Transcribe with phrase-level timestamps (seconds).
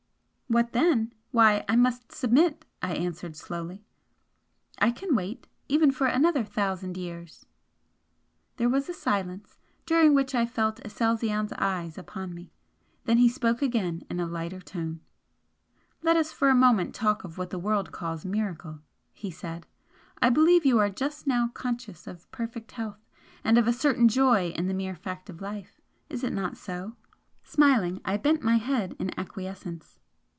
[0.51, 1.13] "What then?
[1.31, 3.85] Why, I must submit!" I answered, slowly
[4.79, 7.45] "I can wait, even for another thousand years!"
[8.57, 12.51] There was a silence, during which I felt Aselzion's eyes upon me.
[13.05, 14.99] Then he spoke again in a lighter tone.
[16.03, 18.81] "Let us for the moment talk of what the world calls 'miracle'"
[19.13, 19.65] he said
[20.21, 22.99] "I believe you are just now conscious of perfect health,
[23.41, 25.79] and of a certain joy in the mere fact of life.
[26.09, 26.97] Is it not so?"
[27.41, 29.97] Smiling, I bent my head in acquiescence.